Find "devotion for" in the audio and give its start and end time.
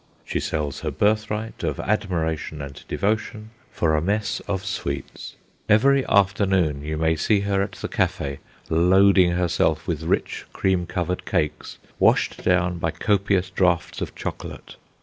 2.87-3.95